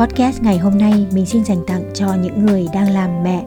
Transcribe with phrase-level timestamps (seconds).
[0.00, 3.44] Podcast ngày hôm nay mình xin dành tặng cho những người đang làm mẹ.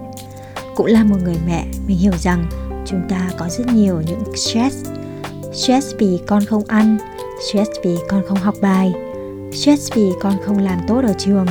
[0.76, 2.46] Cũng là một người mẹ, mình hiểu rằng
[2.86, 4.86] chúng ta có rất nhiều những stress.
[5.54, 6.98] Stress vì con không ăn,
[7.50, 8.94] stress vì con không học bài
[9.52, 11.46] Stress vì con không làm tốt ở trường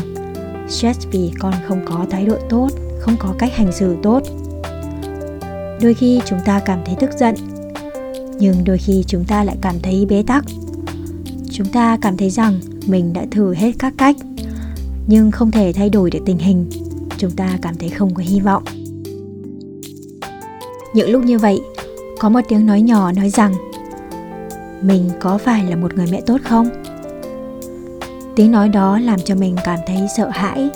[0.68, 4.22] Stress vì con không có thái độ tốt, không có cách hành xử tốt.
[5.80, 7.34] Đôi khi chúng ta cảm thấy tức giận
[8.38, 10.44] Nhưng đôi khi chúng ta lại cảm thấy bế tắc.
[11.50, 14.16] Chúng ta cảm thấy rằng mình đã thử hết các cách
[15.06, 16.70] nhưng không thể thay đổi được tình hình.
[17.18, 18.62] Chúng ta cảm thấy không có hy vọng.
[20.94, 21.62] Những lúc như vậy,
[22.18, 23.54] có một tiếng nói nhỏ nói rằng,
[24.82, 26.68] mình có phải là một người mẹ tốt không?
[28.36, 30.70] Tiếng nói đó làm cho mình cảm thấy sợ hãi.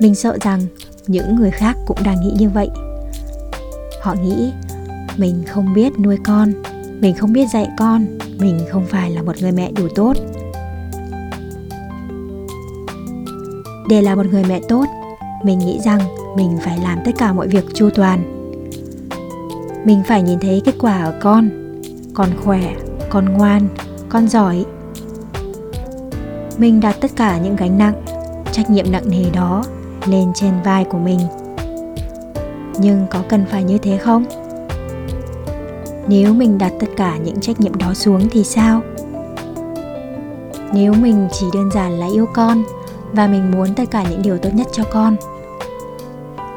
[0.00, 0.60] Mình sợ rằng
[1.06, 2.68] những người khác cũng đang nghĩ như vậy.
[4.02, 4.52] Họ nghĩ,
[5.16, 6.52] mình không biết nuôi con,
[7.00, 8.06] mình không biết dạy con,
[8.38, 10.16] mình không phải là một người mẹ đủ tốt.
[13.88, 14.84] Để là một người mẹ tốt,
[15.42, 16.00] mình nghĩ rằng
[16.36, 18.30] mình phải làm tất cả mọi việc chu toàn.
[19.84, 21.50] Mình phải nhìn thấy kết quả ở con
[22.14, 22.74] con khỏe,
[23.10, 23.68] con ngoan,
[24.08, 24.64] con giỏi.
[26.58, 28.02] Mình đặt tất cả những gánh nặng,
[28.52, 29.64] trách nhiệm nặng nề đó
[30.06, 31.20] lên trên vai của mình.
[32.78, 34.24] Nhưng có cần phải như thế không?
[36.08, 38.80] Nếu mình đặt tất cả những trách nhiệm đó xuống thì sao?
[40.72, 42.62] Nếu mình chỉ đơn giản là yêu con
[43.14, 45.16] và mình muốn tất cả những điều tốt nhất cho con.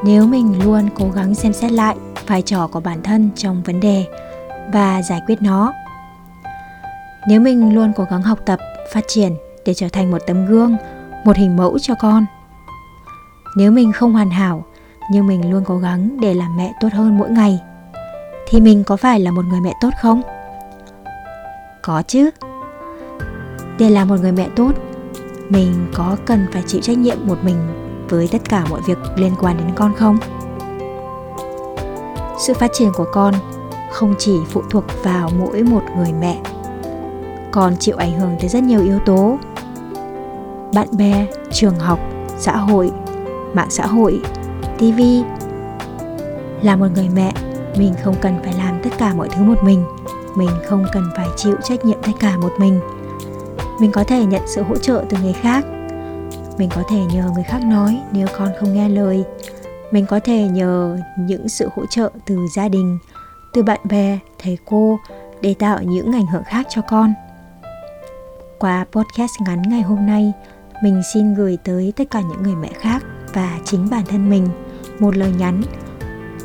[0.04, 3.80] Nếu mình luôn cố gắng xem xét lại vai trò của bản thân trong vấn
[3.80, 4.04] đề
[4.72, 5.72] và giải quyết nó.
[7.28, 8.58] Nếu mình luôn cố gắng học tập,
[8.92, 10.76] phát triển để trở thành một tấm gương,
[11.24, 12.26] một hình mẫu cho con.
[13.56, 14.64] Nếu mình không hoàn hảo,
[15.10, 17.60] nhưng mình luôn cố gắng để làm mẹ tốt hơn mỗi ngày,
[18.48, 20.22] thì mình có phải là một người mẹ tốt không?
[21.82, 22.30] Có chứ.
[23.78, 24.72] Để là một người mẹ tốt
[25.48, 27.56] mình có cần phải chịu trách nhiệm một mình
[28.08, 30.18] với tất cả mọi việc liên quan đến con không?
[32.38, 33.34] Sự phát triển của con
[33.92, 36.40] không chỉ phụ thuộc vào mỗi một người mẹ,
[37.50, 39.38] còn chịu ảnh hưởng tới rất nhiều yếu tố.
[40.74, 41.98] Bạn bè, trường học,
[42.38, 42.90] xã hội,
[43.54, 44.20] mạng xã hội
[44.78, 45.00] tv
[46.62, 47.32] là một người mẹ,
[47.78, 49.84] mình không cần phải làm tất cả mọi thứ một mình.
[50.34, 52.80] Mình không cần phải chịu trách nhiệm tất cả một mình
[53.80, 55.64] mình có thể nhận sự hỗ trợ từ người khác.
[56.58, 59.24] Mình có thể nhờ người khác nói nếu con không nghe lời.
[59.90, 62.98] Mình có thể nhờ những sự hỗ trợ từ gia đình,
[63.52, 64.98] từ bạn bè, thầy cô
[65.40, 67.12] để tạo những ảnh hưởng khác cho con.
[68.58, 70.32] Qua podcast ngắn ngày hôm nay,
[70.82, 74.48] mình xin gửi tới tất cả những người mẹ khác và chính bản thân mình
[74.98, 75.62] một lời nhắn.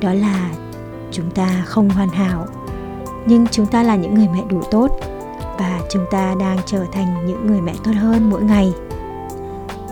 [0.02, 0.52] Đó là,
[1.12, 2.46] chúng ta không hoàn hảo,
[3.26, 5.00] nhưng chúng ta là những người mẹ đủ tốt
[5.58, 8.74] và chúng ta đang trở thành những người mẹ tốt hơn mỗi ngày.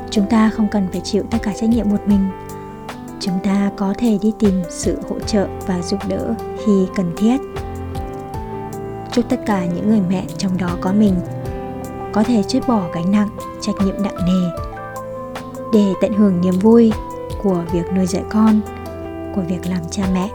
[0.09, 2.29] Chúng ta không cần phải chịu tất cả trách nhiệm một mình.
[3.19, 6.33] Chúng ta có thể đi tìm sự hỗ trợ và giúp đỡ
[6.65, 7.37] khi cần thiết.
[9.11, 11.15] Chúc tất cả những người mẹ trong đó có mình
[12.13, 13.29] có thể chút bỏ gánh nặng,
[13.61, 14.67] trách nhiệm nặng nề
[15.73, 16.91] để tận hưởng niềm vui
[17.43, 18.61] của việc nuôi dạy con,
[19.35, 20.29] của việc làm cha mẹ.